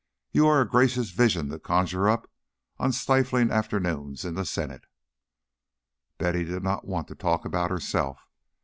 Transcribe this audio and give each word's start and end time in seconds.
"You 0.31 0.47
are 0.47 0.59
a 0.61 0.67
gracious 0.67 1.11
vision 1.11 1.49
to 1.49 1.59
conjure 1.59 2.09
up 2.09 2.27
on 2.79 2.91
stifling 2.91 3.51
afternoons 3.51 4.25
in 4.25 4.33
the 4.33 4.45
Senate." 4.45 4.85
Betty 6.17 6.43
did 6.43 6.63
not 6.63 6.87
want 6.87 7.07
to 7.09 7.15
talk 7.15 7.45
about 7.45 7.69
herself. 7.69 8.27